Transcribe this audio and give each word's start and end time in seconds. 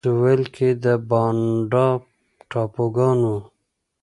په 0.05 0.09
سوېل 0.15 0.41
کې 0.55 0.69
د 0.83 0.85
بانډا 1.09 1.87
ټاپوګان 2.49 3.19
وو. 3.27 3.37